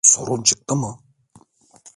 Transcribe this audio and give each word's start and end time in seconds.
Sorun 0.03 0.43
çıktı 0.43 0.75
mı? 0.75 0.99